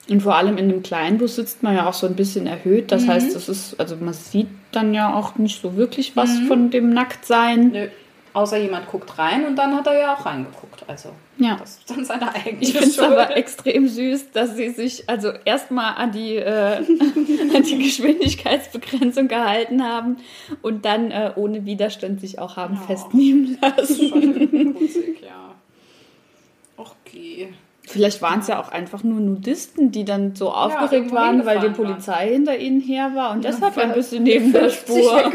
[0.09, 2.91] Und vor allem in einem kleinen Bus sitzt man ja auch so ein bisschen erhöht.
[2.91, 6.69] Das heißt, es ist, also man sieht dann ja auch nicht so wirklich was von
[6.71, 7.71] dem Nacktsein.
[7.71, 7.87] Nö.
[8.33, 10.85] Außer jemand guckt rein und dann hat er ja auch reingeguckt.
[10.87, 11.57] Also, Ja.
[11.59, 15.31] das ist dann seine eigene Ich finde es aber extrem süß, dass sie sich also
[15.43, 16.77] erstmal an die, äh,
[17.55, 20.17] an die Geschwindigkeitsbegrenzung gehalten haben
[20.61, 24.09] und dann äh, ohne Widerstand sich auch haben festnehmen lassen.
[24.09, 25.55] Schon putzig, ja.
[26.77, 27.53] Okay.
[27.83, 31.57] Vielleicht waren es ja auch einfach nur Nudisten, die dann so aufgeregt irgendwo waren, weil
[31.59, 31.93] die hingefahren waren.
[31.95, 35.31] Polizei hinter ihnen her war und deshalb ein bisschen neben der 50 Spur.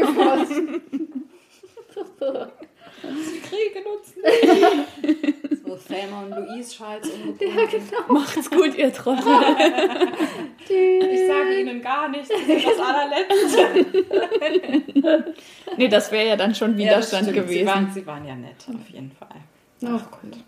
[3.03, 3.17] weggefahren.
[3.33, 5.63] Die Kriege nutzen.
[5.65, 8.09] so, Thelma und Louise Schals umgebracht.
[8.09, 9.33] Macht's gut, ihr Trottel.
[10.69, 12.29] Ich sage ihnen gar nichts.
[12.29, 13.85] Das ist das allerletzte.
[15.77, 17.59] Nee, das wäre ja dann schon Widerstand Ja, gewesen.
[17.59, 19.27] Sie waren, sie waren ja nett, auf jeden Fall.
[19.85, 20.39] Ach Gott.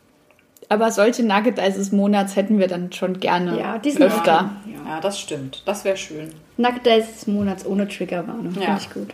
[0.70, 4.52] Aber solche Nugget des Monats hätten wir dann schon gerne Ja, diesen öfter.
[4.86, 5.64] Ja, das stimmt.
[5.66, 6.30] Das wäre schön.
[6.58, 8.54] Nackt des Monats ohne Triggerwarnung.
[8.56, 8.62] Ja.
[8.62, 9.14] Finde ich gut.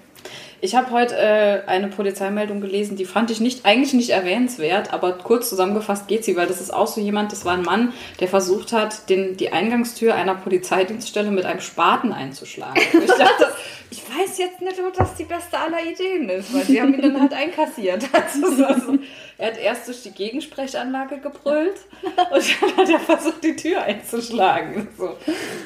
[0.62, 5.14] Ich habe heute äh, eine Polizeimeldung gelesen, die fand ich nicht, eigentlich nicht erwähnenswert, aber
[5.14, 8.28] kurz zusammengefasst geht sie, weil das ist auch so jemand, das war ein Mann, der
[8.28, 12.82] versucht hat, den, die Eingangstür einer Polizeidienststelle mit einem Spaten einzuschlagen.
[12.94, 13.48] Und ich dachte,
[13.92, 17.02] ich weiß jetzt nicht, ob das die beste aller Ideen ist, weil sie haben ihn
[17.02, 18.04] dann halt einkassiert.
[18.14, 18.98] Also, so-.
[19.38, 24.88] Er hat erst durch die Gegensprechanlage gebrüllt und dann hat er versucht, die Tür einzuschlagen.
[24.98, 25.16] So.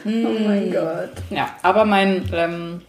[0.06, 1.12] Oh mein Gott.
[1.30, 2.82] Ja, aber mein, ähm,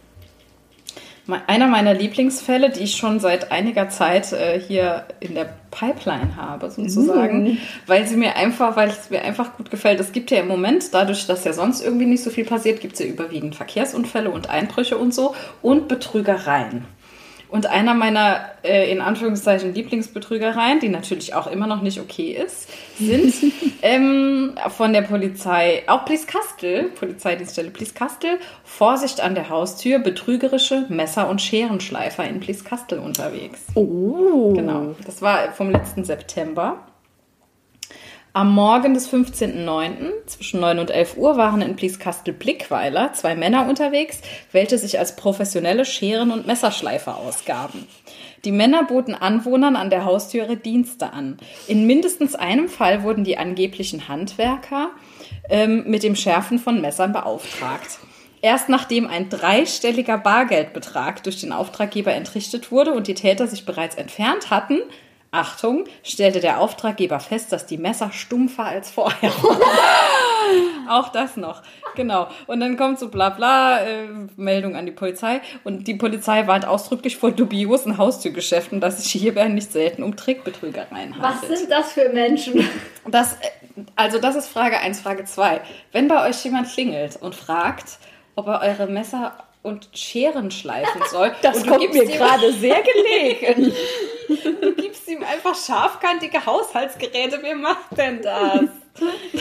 [1.47, 6.69] einer meiner Lieblingsfälle, die ich schon seit einiger Zeit äh, hier in der Pipeline habe,
[6.69, 7.57] sozusagen,
[7.87, 9.99] weil sie mir einfach, weil es mir einfach gut gefällt.
[9.99, 12.93] Es gibt ja im Moment, dadurch, dass ja sonst irgendwie nicht so viel passiert, gibt
[12.93, 16.85] es ja überwiegend Verkehrsunfälle und Einbrüche und so und Betrügereien.
[17.51, 22.69] Und einer meiner, äh, in Anführungszeichen, Lieblingsbetrügereien, die natürlich auch immer noch nicht okay ist,
[22.97, 23.33] sind
[23.81, 31.41] ähm, von der Polizei, auch Blieskastel, Polizeidienststelle Blieskastel, Vorsicht an der Haustür, betrügerische Messer- und
[31.41, 33.65] Scherenschleifer in Blieskastel unterwegs.
[33.75, 34.53] Oh.
[34.53, 36.79] Genau, das war vom letzten September.
[38.33, 40.25] Am Morgen des 15.09.
[40.25, 44.21] zwischen 9 und 11 Uhr waren in Blieskastel-Blickweiler zwei Männer unterwegs,
[44.53, 47.87] welche sich als professionelle Scheren- und Messerschleifer ausgaben.
[48.45, 51.39] Die Männer boten Anwohnern an der Haustür ihre Dienste an.
[51.67, 54.91] In mindestens einem Fall wurden die angeblichen Handwerker
[55.49, 57.99] ähm, mit dem Schärfen von Messern beauftragt.
[58.41, 63.95] Erst nachdem ein dreistelliger Bargeldbetrag durch den Auftraggeber entrichtet wurde und die Täter sich bereits
[63.95, 64.79] entfernt hatten,
[65.31, 69.61] Achtung, stellte der Auftraggeber fest, dass die Messer stumpfer als vorher waren.
[70.89, 71.61] Auch das noch.
[71.95, 72.27] Genau.
[72.47, 75.39] Und dann kommt so bla bla, äh, Meldung an die Polizei.
[75.63, 81.15] Und die Polizei warnt ausdrücklich vor dubiosen Haustürgeschäften, dass sich hierbei nicht selten um Trickbetrügereien
[81.19, 81.57] Was handelt.
[81.57, 82.67] sind das für Menschen?
[83.07, 83.37] Das, äh,
[83.95, 85.61] also das ist Frage 1, Frage 2.
[85.93, 87.99] Wenn bei euch jemand klingelt und fragt,
[88.35, 93.71] ob er eure Messer und Scheren schleifen soll, Das und kommt mir gerade sehr gelegen.
[94.61, 97.39] Du gibst ihm einfach scharfkantige Haushaltsgeräte.
[97.41, 98.61] Wer macht denn das?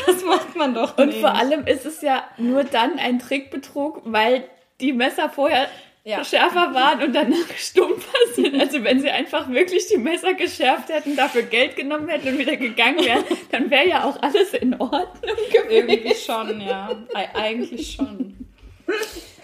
[0.07, 1.21] Das macht man doch Und nicht.
[1.21, 4.45] vor allem ist es ja nur dann ein Trickbetrug, weil
[4.81, 5.69] die Messer vorher
[6.05, 6.25] Ja.
[6.25, 8.59] schärfer waren und danach stumpfer sind.
[8.61, 12.57] Also wenn sie einfach wirklich die Messer geschärft hätten, dafür Geld genommen hätten und wieder
[12.57, 15.07] gegangen wären, dann wäre ja auch alles in Ordnung
[15.53, 15.89] gewesen.
[15.89, 16.91] Irgendwie schon, ja.
[17.13, 18.37] Ei- Eigentlich schon.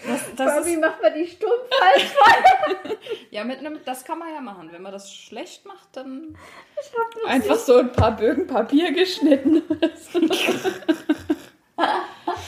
[0.07, 2.97] Das, das Aber wie ist, macht man die stumpf falsch?
[3.31, 4.69] ja, mit einem, das kann man ja machen.
[4.71, 6.37] Wenn man das schlecht macht, dann.
[7.25, 9.63] Einfach so ein paar Bögen Papier geschnitten.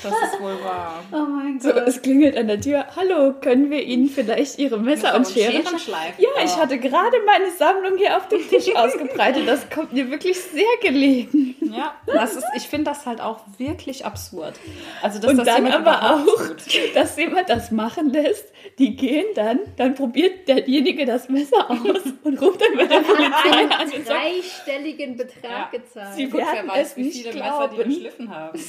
[0.03, 1.03] Das ist wohl wahr.
[1.11, 2.85] Oh mein So, es klingelt an der Tür.
[2.95, 5.63] Hallo, können wir Ihnen vielleicht Ihre Messer und Scheren?
[5.79, 6.15] schleifen.
[6.17, 9.47] Ja, ich hatte gerade meine Sammlung hier auf dem Tisch ausgebreitet.
[9.47, 11.55] Das kommt mir wirklich sehr gelegen.
[11.61, 14.55] Ja, das ist, ich finde das halt auch wirklich absurd.
[15.01, 16.57] Also, dass Und das dann jemand aber auch, tut.
[16.95, 18.45] dass jemand das machen lässt.
[18.79, 21.79] Die gehen dann, dann probiert derjenige das Messer aus
[22.23, 25.69] und ruft dann bei der Polizei an und sagt, dreistelligen Betrag Ja.
[25.71, 26.15] gezahlt.
[26.15, 28.59] Sie werden weiß, es wie nicht viele Messer die geschliffen haben.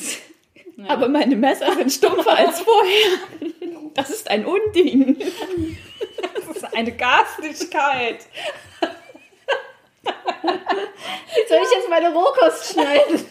[0.84, 0.90] Ja.
[0.94, 3.18] aber meine Messer sind stumpfer als vorher.
[3.94, 5.18] Das ist ein Unding.
[5.18, 8.24] das ist eine Garstigkeit.
[11.48, 13.26] Soll ich jetzt meine Rohkost schneiden?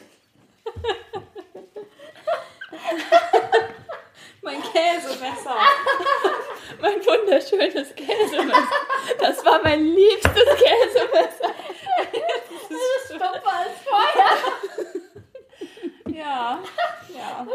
[4.41, 5.55] Mein Käsemesser.
[6.81, 8.67] Mein wunderschönes Käsemesser.
[9.19, 11.53] Das war mein liebstes Käsemesser.
[13.05, 15.08] Stumpfer als vorher.
[16.13, 16.59] Ja.
[17.15, 17.47] Ja.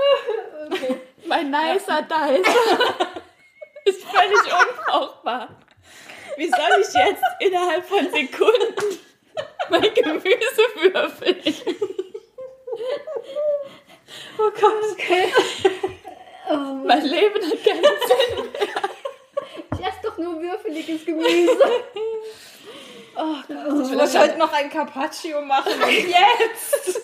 [1.26, 2.38] Mein nicer Dicer
[3.84, 5.48] ist völlig unbrauchbar.
[6.36, 8.98] Wie soll ich jetzt innerhalb von Sekunden
[9.70, 11.42] mein Gemüse würfeln?
[14.38, 14.96] Oh Gott,
[16.50, 16.86] Oh Mann.
[16.86, 18.48] mein Leben hat keinen Sinn.
[19.72, 21.58] Ich esse doch nur würfeliges Gemüse.
[23.16, 27.00] Ich will euch heute noch ein Carpaccio machen und jetzt.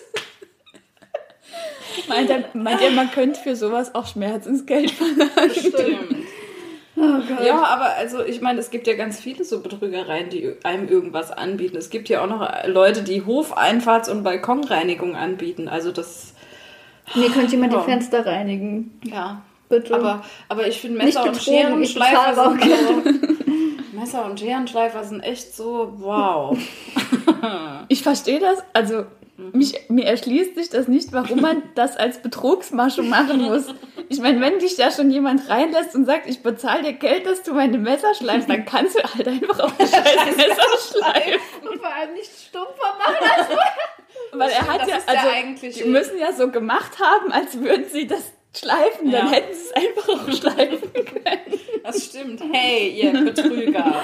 [2.15, 5.51] Meint ihr, meint ihr, man könnte für sowas auch Schmerzensgeld verlangen?
[5.51, 6.25] Stimmt.
[7.43, 11.31] Ja, aber also ich meine, es gibt ja ganz viele so Betrügereien, die einem irgendwas
[11.31, 11.77] anbieten.
[11.77, 15.67] Es gibt ja auch noch Leute, die Hofeinfahrts- und Balkonreinigung anbieten.
[15.67, 16.33] Also das,
[17.15, 17.79] Mir könnte jemand Ja.
[17.79, 18.99] die Fenster reinigen.
[19.03, 19.41] ja.
[19.69, 19.95] Bitte.
[19.95, 25.55] Aber, aber ich finde Nicht Messer und Scherenschleifer sind so, Messer und Scherenschleifer sind echt
[25.55, 26.57] so wow.
[27.87, 29.05] Ich verstehe das, also
[29.37, 33.65] mich, mir erschließt sich das nicht, warum man das als Betrugsmasche machen muss.
[34.09, 37.43] Ich meine, wenn dich da schon jemand reinlässt und sagt, ich bezahle dir Geld, dass
[37.43, 41.67] du meine Messer schleifst, dann kannst du halt einfach auch das scheiß Messer schleifen.
[41.69, 43.57] Und vor allem nicht stumpfer machen.
[44.33, 48.31] Weil er hat ja, also die müssen ja so gemacht haben, als würden sie das
[48.55, 49.31] schleifen, dann Ja.
[49.31, 51.59] hätten sie es einfach auch schleifen können.
[51.83, 52.41] Das stimmt.
[52.51, 53.95] Hey, ihr Betrüger.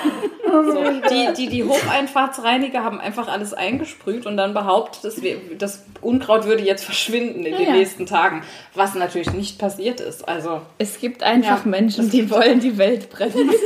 [0.46, 5.86] So, die, die, die Hofeinfahrtsreiniger haben einfach alles eingesprüht und dann behauptet, das, wär- das
[6.02, 7.74] Unkraut würde jetzt verschwinden in Ja, den ja.
[7.74, 8.44] nächsten Tagen.
[8.74, 10.28] Was natürlich nicht passiert ist.
[10.28, 13.52] Also, Es gibt einfach Menschen, die wollen die Welt brennen.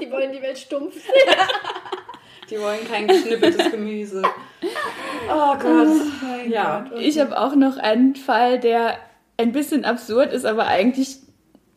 [0.00, 1.36] Die wollen die Welt stumpf sehen.
[2.50, 4.22] die wollen kein geschnippeltes Gemüse.
[5.28, 5.88] Oh Gott.
[6.48, 6.84] ja.
[6.98, 8.98] Ich habe auch noch einen Fall, der
[9.36, 11.18] ein bisschen absurd ist, aber eigentlich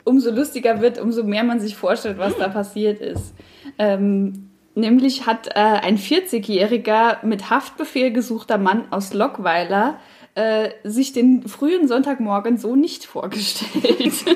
[0.03, 3.33] umso lustiger wird, umso mehr man sich vorstellt, was da passiert ist.
[3.77, 9.99] Ähm, nämlich hat äh, ein 40-jähriger mit Haftbefehl gesuchter Mann aus Lockweiler
[10.35, 14.25] äh, sich den frühen Sonntagmorgen so nicht vorgestellt.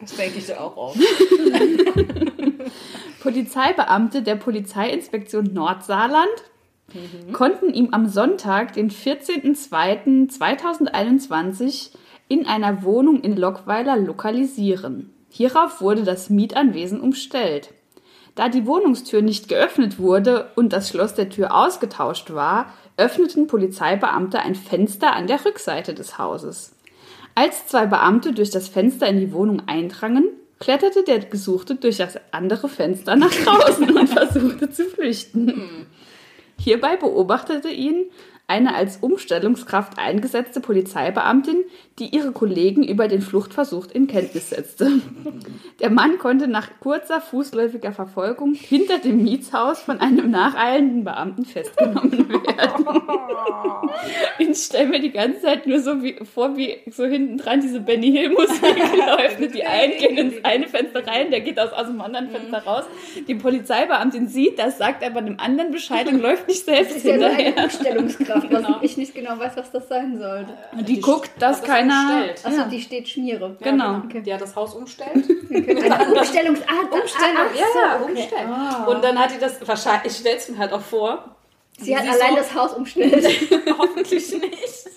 [0.00, 0.96] Das denke ich auch auf.
[3.22, 6.24] Polizeibeamte der Polizeiinspektion Nordsaarland
[7.32, 11.90] konnten ihm am Sonntag, den 14.02.2021,
[12.30, 15.12] in einer Wohnung in Lockweiler lokalisieren.
[15.30, 17.74] Hierauf wurde das Mietanwesen umstellt.
[18.36, 24.38] Da die Wohnungstür nicht geöffnet wurde und das Schloss der Tür ausgetauscht war, öffneten Polizeibeamte
[24.38, 26.76] ein Fenster an der Rückseite des Hauses.
[27.34, 30.28] Als zwei Beamte durch das Fenster in die Wohnung eindrangen,
[30.60, 35.86] kletterte der Gesuchte durch das andere Fenster nach draußen und versuchte zu flüchten.
[36.60, 38.04] Hierbei beobachtete ihn
[38.50, 41.64] eine als Umstellungskraft eingesetzte Polizeibeamtin,
[42.00, 44.90] die ihre Kollegen über den Fluchtversuch in Kenntnis setzte.
[45.78, 52.28] Der Mann konnte nach kurzer fußläufiger Verfolgung hinter dem Mietshaus von einem nacheilenden Beamten festgenommen
[52.28, 52.84] werden.
[54.38, 57.80] Ich stelle mir die ganze Zeit nur so wie, vor, wie so hinten dran diese
[57.80, 58.62] Benny Hill Musik
[58.96, 59.54] läuft.
[59.54, 62.84] Die einen gehen ins eine Fenster rein, der geht aus, aus dem anderen Fenster raus.
[63.28, 67.04] Die Polizeibeamtin sieht das, sagt aber dem anderen Bescheid und läuft nicht selbst Das ist
[67.04, 67.52] ja hinterher.
[67.56, 70.52] eine Umstellungskraft, was ich nicht genau weiß, was das sein sollte.
[70.72, 72.12] Und die guckt, dass das keiner.
[72.14, 72.40] umgestellt.
[72.44, 72.64] Achso, Ja.
[72.68, 73.56] die steht Schmiere.
[73.60, 73.98] Genau.
[74.04, 74.20] Okay.
[74.22, 75.12] Die hat das Haus umstellt.
[75.50, 76.92] Eine Umstellungsart.
[76.92, 78.12] Umstellen, Ah, ach ja, so, ja, okay.
[78.12, 78.50] umstellen.
[78.50, 78.84] Ah.
[78.86, 81.36] Und dann hat die das, wahrscheinlich, ich stelle es mir halt auch vor.
[81.78, 83.24] Sie hat sie allein so- das Haus umstellt.
[83.78, 84.90] Hoffentlich nicht.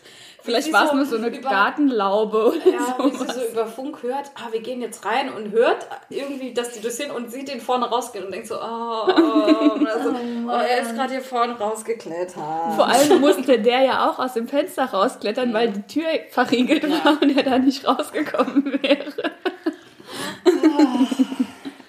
[0.44, 3.06] Vielleicht war es nur so eine über- Gartenlaube oder Ja, so.
[3.06, 6.72] wie sie so über Funk hört, ah, wir gehen jetzt rein und hört irgendwie, dass
[6.72, 8.58] die das hin und sieht den vorne rausgehen und denkt so, oh,
[9.08, 9.10] oh,
[10.04, 10.10] so,
[10.48, 12.34] oh er ist gerade hier vorne rausgeklettert.
[12.76, 17.22] Vor allem musste der ja auch aus dem Fenster rausklettern, weil die Tür verriegelt war
[17.22, 19.32] und er da nicht rausgekommen wäre.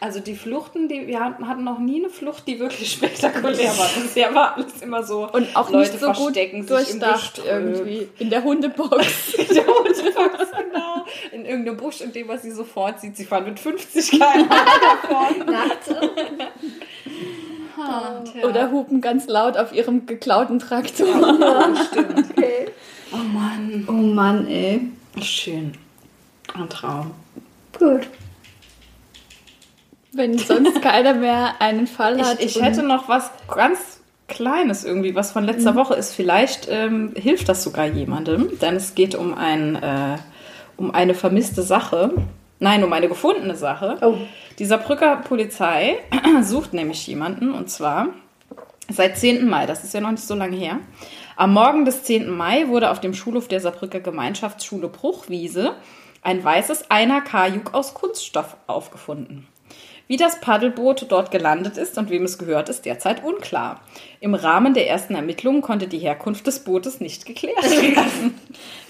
[0.04, 3.88] Also die Fluchten, die wir hatten noch nie eine Flucht, die wirklich spektakulär war.
[4.02, 5.26] Bisher war alles immer so.
[5.32, 7.46] Und auch Leute nicht so gut verstecken sich im durchdacht Gestrüpp.
[7.46, 8.08] irgendwie.
[8.18, 9.32] In der Hundebox.
[9.54, 11.06] Der Hundebox, genau.
[11.32, 13.16] In irgendeinem Busch, in dem was sie sofort sieht.
[13.16, 15.46] Sie fahren mit 50 km davon.
[15.46, 15.88] Nachts.
[18.46, 21.06] Oder hupen ganz laut auf ihrem geklauten Traktor.
[21.86, 22.30] Stimmt.
[22.30, 22.66] Okay.
[23.10, 23.84] Oh Mann.
[23.88, 24.82] Oh Mann, ey.
[25.22, 25.72] Schön.
[26.52, 27.12] Ein Traum.
[27.78, 28.02] Gut.
[30.14, 32.40] Wenn sonst keiner mehr einen Fall hat.
[32.40, 36.14] Ich, ich hätte noch was ganz Kleines irgendwie, was von letzter Woche ist.
[36.14, 40.16] Vielleicht ähm, hilft das sogar jemandem, denn es geht um, ein, äh,
[40.78, 42.12] um eine vermisste Sache.
[42.58, 43.98] Nein, um eine gefundene Sache.
[44.00, 44.14] Oh.
[44.58, 45.98] Die Saarbrücker Polizei
[46.42, 48.08] sucht nämlich jemanden und zwar
[48.88, 49.46] seit 10.
[49.46, 50.78] Mai, das ist ja noch nicht so lange her.
[51.36, 52.30] Am Morgen des 10.
[52.30, 55.74] Mai wurde auf dem Schulhof der Saarbrücker Gemeinschaftsschule Bruchwiese
[56.22, 59.46] ein weißes Einer-Kajuk aus Kunststoff aufgefunden.
[60.06, 63.80] Wie das Paddelboot dort gelandet ist und wem es gehört, ist derzeit unklar.
[64.20, 68.38] Im Rahmen der ersten Ermittlungen konnte die Herkunft des Bootes nicht geklärt werden.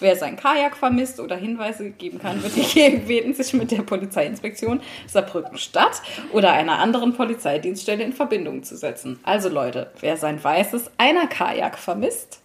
[0.01, 5.57] Wer sein Kajak vermisst oder Hinweise geben kann, wird gebeten, sich mit der Polizeiinspektion Saarbrücken
[5.57, 9.21] Stadt oder einer anderen Polizeidienststelle in Verbindung zu setzen.
[9.23, 12.41] Also Leute, wer sein weißes Einer-Kajak vermisst,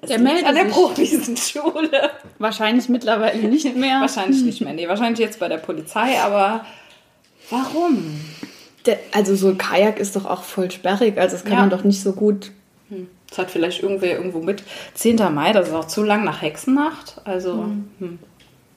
[0.00, 0.74] es Der meldet an der sich.
[0.74, 2.10] Bruchwiesenschule.
[2.38, 4.00] Wahrscheinlich mittlerweile nicht mehr.
[4.00, 4.74] Wahrscheinlich nicht mehr.
[4.74, 6.64] Nee, wahrscheinlich jetzt bei der Polizei, aber
[7.50, 8.20] warum?
[8.86, 11.60] Der, also so ein Kajak ist doch auch voll sperrig, also das kann Ja.
[11.60, 12.52] man doch nicht so gut.
[13.28, 14.62] Das hat vielleicht irgendwer irgendwo mit.
[14.94, 15.16] 10.
[15.34, 17.20] Mai, das ist auch zu lang nach Hexennacht.
[17.24, 17.64] Also,
[17.98, 18.20] hm.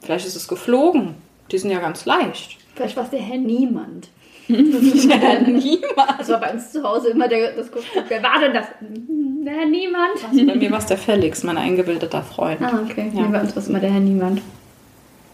[0.01, 1.13] vielleicht ist es geflogen.
[1.51, 2.57] Die sind ja ganz leicht.
[2.75, 4.09] Vielleicht war es der Herr Niemand.
[4.47, 6.19] Niemand.
[6.19, 8.65] Das war bei uns zu Hause immer der, das guckt, wer war denn das?
[8.79, 10.23] Hm, Der Herr Niemand.
[10.27, 12.61] Also bei mir war es der Felix, mein eingebildeter Freund.
[12.63, 13.11] Ah, okay.
[13.13, 13.27] Ja.
[13.27, 14.41] Bei uns war es immer der Herr Niemand.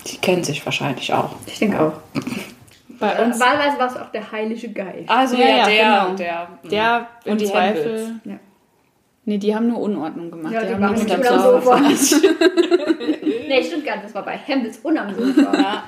[0.07, 1.35] Die kennen sich wahrscheinlich auch.
[1.47, 1.93] Ich denke auch.
[2.99, 5.09] Bei uns Wahlweise war es auch der Heilige Geist.
[5.09, 6.15] Also Ja, ja, der, genau.
[6.15, 7.83] der, der Und im die Zweifel.
[7.83, 8.11] Hempels.
[8.25, 8.39] Ja.
[9.27, 10.53] Nee, die haben nur Unordnung gemacht.
[10.53, 11.81] Ja, die haben waren nicht am Sofa.
[13.47, 14.05] Nee, stimmt gar nicht.
[14.05, 15.53] Das war bei Hempels und am Sofa.
[15.57, 15.83] Ja,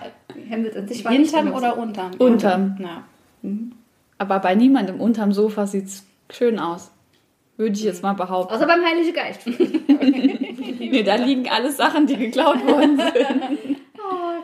[0.47, 2.11] Hempels an sich war nicht Hintern am oder unterm?
[2.19, 2.77] Unterm.
[2.79, 3.03] Ja.
[4.19, 6.91] Aber bei niemandem unterm Sofa sieht es schön aus.
[7.57, 8.53] Würde ich jetzt mal behaupten.
[8.53, 9.41] Außer beim Heiligen Geist.
[10.79, 13.66] Nee, da liegen alle Sachen, die geklaut worden sind.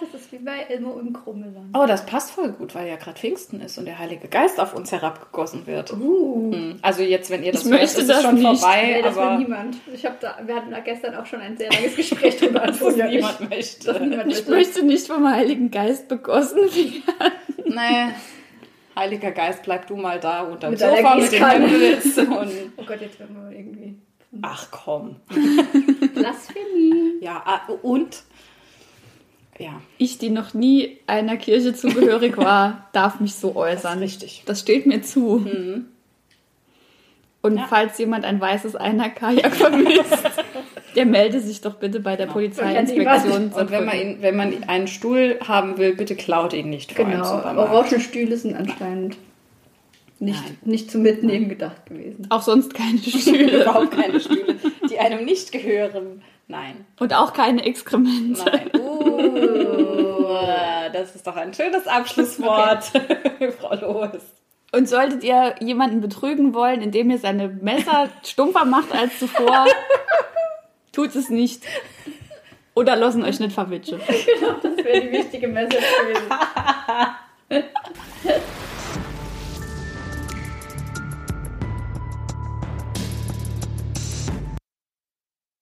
[0.03, 1.75] Oh, das ist wie bei Elmo im Krummeland.
[1.77, 4.73] Oh, das passt voll gut, weil ja gerade Pfingsten ist und der Heilige Geist auf
[4.75, 5.93] uns herabgegossen wird.
[5.93, 6.51] Uh.
[6.53, 6.75] Hm.
[6.81, 8.59] Also jetzt, wenn ihr das Ich hört, möchte ist das es schon nicht.
[8.61, 9.75] vorbei, Nee, das will aber niemand.
[9.93, 12.59] Ich hab da, wir hatten da gestern auch schon ein sehr langes Gespräch drüber.
[12.61, 13.15] das Antonia und ich.
[13.17, 13.85] niemand möchte.
[13.87, 14.51] Das niemand Ich möchte.
[14.51, 17.03] möchte nicht vom Heiligen Geist begossen werden.
[17.65, 18.13] Nee.
[18.95, 21.43] Heiliger Geist, bleib du mal da unter dem Sofa mit dem
[22.37, 23.95] und Oh Gott, jetzt werden wir irgendwie.
[24.43, 25.15] ach komm.
[26.13, 27.13] Blasphemie.
[27.21, 28.23] Ja, ah, und
[29.59, 33.99] ja, Ich, die noch nie einer Kirche zugehörig war, darf mich so äußern.
[33.99, 34.43] richtig.
[34.45, 35.45] Das steht mir zu.
[37.41, 37.65] Und Ja.
[37.67, 40.17] falls jemand ein weißes Einer-Kajak vermisst,
[40.95, 43.51] der melde sich doch bitte bei der Polizeiinspektion.
[43.51, 47.21] Und wenn man, ihn, wenn man einen Stuhl haben will, bitte klaut ihn nicht Genau.
[47.21, 49.17] Orangenstühle sind anscheinend
[50.19, 50.57] nicht, Nein.
[50.63, 52.27] nicht zum Mitnehmen gedacht gewesen.
[52.29, 54.55] Auch sonst keine Stühle Überhaupt keine Stühle,
[54.89, 56.21] die einem nicht gehören.
[56.47, 56.85] Nein.
[56.99, 58.41] und auch keine Exkremente.
[58.45, 58.69] Nein.
[58.79, 59.02] Uh,
[60.93, 62.83] das ist doch ein schönes Abschlusswort,
[63.59, 64.23] Frau Lohes.
[64.71, 69.65] Und solltet ihr jemanden betrügen wollen, indem ihr seine Messer stumpfer macht als zuvor,
[70.91, 71.63] tut es nicht.
[72.73, 74.01] Oder lassen euch nicht verwitschen.
[74.63, 76.31] Das wäre die wichtige Message gewesen.